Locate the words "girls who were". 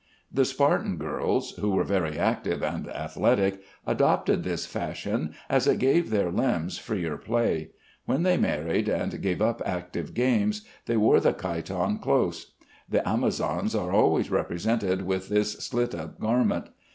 0.97-1.83